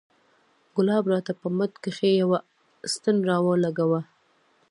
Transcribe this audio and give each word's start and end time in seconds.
ګلاب 0.75 1.03
راته 1.13 1.31
په 1.41 1.47
مټ 1.57 1.71
کښې 1.83 2.11
يوه 2.21 2.39
ستن 2.93 3.17
راولګوله. 3.29 4.01